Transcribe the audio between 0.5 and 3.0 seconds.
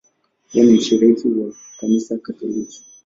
Yeye ni mshiriki wa Kanisa Katoliki.